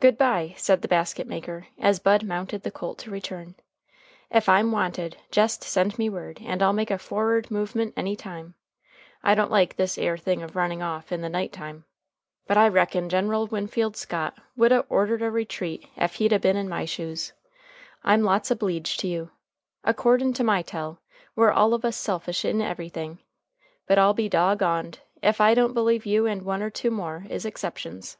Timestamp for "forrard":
6.98-7.50